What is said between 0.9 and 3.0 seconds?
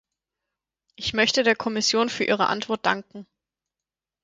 Ich möchte der Kommission für ihre Antwort